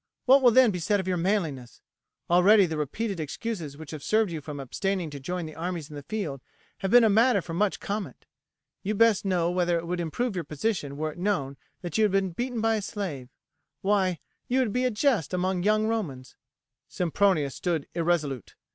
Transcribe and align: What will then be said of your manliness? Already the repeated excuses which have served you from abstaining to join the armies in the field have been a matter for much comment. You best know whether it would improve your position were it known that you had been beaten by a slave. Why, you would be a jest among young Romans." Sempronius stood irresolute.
What 0.25 0.41
will 0.41 0.49
then 0.49 0.71
be 0.71 0.79
said 0.79 0.99
of 0.99 1.07
your 1.07 1.15
manliness? 1.17 1.79
Already 2.27 2.65
the 2.65 2.75
repeated 2.75 3.19
excuses 3.19 3.77
which 3.77 3.91
have 3.91 4.01
served 4.01 4.31
you 4.31 4.41
from 4.41 4.59
abstaining 4.59 5.11
to 5.11 5.19
join 5.19 5.45
the 5.45 5.53
armies 5.53 5.91
in 5.91 5.95
the 5.95 6.01
field 6.01 6.41
have 6.79 6.89
been 6.89 7.03
a 7.03 7.07
matter 7.07 7.39
for 7.39 7.53
much 7.53 7.79
comment. 7.79 8.25
You 8.81 8.95
best 8.95 9.25
know 9.25 9.51
whether 9.51 9.77
it 9.77 9.85
would 9.85 9.99
improve 9.99 10.33
your 10.33 10.43
position 10.43 10.97
were 10.97 11.11
it 11.11 11.19
known 11.19 11.55
that 11.83 11.99
you 11.99 12.03
had 12.03 12.11
been 12.11 12.31
beaten 12.31 12.61
by 12.61 12.77
a 12.77 12.81
slave. 12.81 13.29
Why, 13.81 14.17
you 14.47 14.57
would 14.57 14.73
be 14.73 14.85
a 14.85 14.89
jest 14.89 15.35
among 15.35 15.61
young 15.61 15.85
Romans." 15.85 16.35
Sempronius 16.87 17.53
stood 17.53 17.87
irresolute. 17.93 18.55